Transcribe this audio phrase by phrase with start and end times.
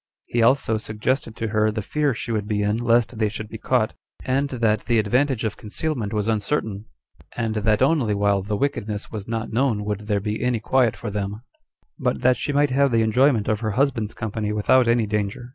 [0.25, 3.59] He also suggested to her the fear she would be in lest they should be
[3.59, 3.93] caught;
[4.25, 6.85] and that the advantage of concealment was uncertain,
[7.37, 11.11] and that only while the wickedness was not known [would there be any quiet for
[11.11, 11.43] them];
[11.99, 15.49] but that she might have the enjoyment of her husband's company without any danger.